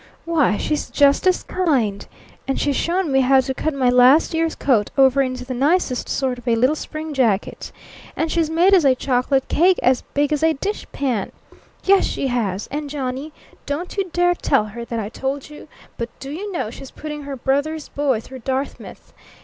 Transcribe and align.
Why, 0.25 0.57
she's 0.57 0.89
just 0.89 1.27
as 1.27 1.43
kind! 1.43 2.07
And 2.47 2.59
she's 2.59 2.75
shown 2.75 3.11
me 3.11 3.21
how 3.21 3.39
to 3.41 3.53
cut 3.53 3.75
my 3.75 3.87
last 3.91 4.33
year's 4.33 4.55
coat 4.55 4.89
over 4.97 5.21
into 5.21 5.45
the 5.45 5.53
nicest 5.53 6.09
sort 6.09 6.39
of 6.39 6.47
a 6.47 6.55
little 6.55 6.75
spring 6.75 7.13
jacket! 7.13 7.71
And 8.17 8.31
she's 8.31 8.49
made 8.49 8.73
us 8.73 8.83
a 8.83 8.95
chocolate 8.95 9.47
cake 9.47 9.77
as 9.83 10.01
big 10.15 10.33
as 10.33 10.41
a 10.41 10.53
dish 10.53 10.87
pan. 10.91 11.31
Yes, 11.83 12.03
she 12.05 12.25
has! 12.29 12.65
And 12.71 12.89
Johnny, 12.89 13.31
don't 13.67 13.95
you 13.95 14.09
dare 14.11 14.33
tell 14.33 14.65
her 14.65 14.83
that 14.85 14.99
I 14.99 15.09
told 15.09 15.51
you 15.51 15.67
but 15.99 16.09
do 16.19 16.31
you 16.31 16.51
know 16.51 16.71
she's 16.71 16.89
putting 16.89 17.21
her 17.21 17.35
brother's 17.35 17.89
boy 17.89 18.21
through 18.21 18.39
Dartmouth? 18.39 19.13